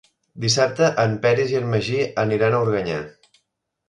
[0.43, 2.97] Dissabte en Peris i en Magí aniran a Organyà.